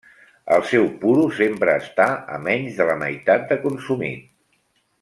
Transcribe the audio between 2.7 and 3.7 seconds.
de la meitat de